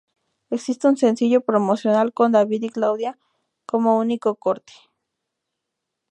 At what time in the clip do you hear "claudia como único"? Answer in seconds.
2.71-4.33